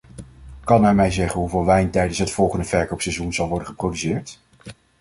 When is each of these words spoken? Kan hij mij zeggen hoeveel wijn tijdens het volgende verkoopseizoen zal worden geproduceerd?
Kan 0.63 0.83
hij 0.83 0.93
mij 0.93 1.11
zeggen 1.11 1.39
hoeveel 1.39 1.65
wijn 1.65 1.89
tijdens 1.91 2.17
het 2.19 2.31
volgende 2.31 2.65
verkoopseizoen 2.65 3.33
zal 3.33 3.47
worden 3.47 3.67
geproduceerd? 3.67 4.39